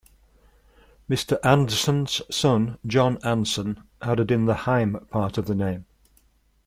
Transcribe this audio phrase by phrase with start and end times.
[1.07, 5.85] Mr Andson's son, John Andson added in the 'heim' part of the name.